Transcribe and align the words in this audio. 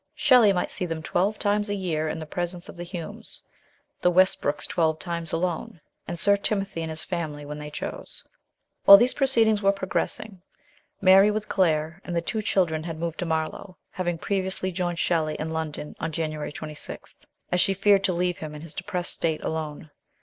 Shelley 0.15 0.51
might 0.51 0.71
see 0.71 0.87
them 0.87 1.03
twelve 1.03 1.37
times 1.37 1.69
a 1.69 1.75
year 1.75 2.07
in 2.09 2.17
the 2.17 2.25
presence 2.25 2.67
of 2.67 2.75
the 2.75 2.81
Humes, 2.81 3.43
the 4.01 4.11
Westbrooks 4.11 4.65
twelve 4.67 4.97
times 4.97 5.31
alone, 5.31 5.79
and 6.07 6.17
Sir 6.17 6.35
Timothy 6.37 6.81
and 6.81 6.89
his 6.89 7.03
family 7.03 7.45
when 7.45 7.59
they 7.59 7.69
chose. 7.69 8.23
120 8.25 8.25
MJEtS. 8.25 8.25
SHELLEY. 8.25 8.81
While 8.91 8.97
these 8.97 9.13
proceedings 9.13 9.61
were 9.61 9.71
progressing, 9.71 10.41
Mary 11.01 11.29
with 11.29 11.47
Claire 11.47 12.01
and 12.03 12.15
the 12.15 12.21
two 12.23 12.41
children 12.41 12.81
had 12.81 12.97
moved 12.97 13.19
to 13.19 13.27
Marlow, 13.27 13.77
having 13.91 14.17
previously 14.17 14.71
joined 14.71 14.97
Shelley 14.97 15.35
in 15.37 15.51
London 15.51 15.95
on 15.99 16.11
January 16.11 16.51
26, 16.51 17.17
as 17.51 17.61
she 17.61 17.75
feared 17.75 18.03
to 18.05 18.13
leave 18.13 18.39
him 18.39 18.55
in 18.55 18.61
his 18.63 18.73
depressed 18.73 19.13
state 19.13 19.43
alone. 19.43 19.91